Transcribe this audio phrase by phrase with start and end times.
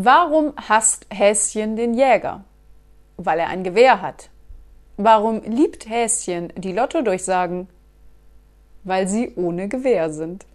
[0.00, 2.44] Warum hasst Häschen den Jäger?
[3.16, 4.30] Weil er ein Gewehr hat.
[4.96, 7.66] Warum liebt Häschen die Lottodurchsagen?
[8.84, 10.46] Weil sie ohne Gewehr sind.